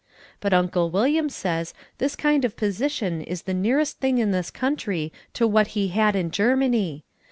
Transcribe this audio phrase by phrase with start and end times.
[0.39, 5.13] But Uncle William says this kind of position is the nearest thing in this country
[5.35, 7.03] to what he had in Germany.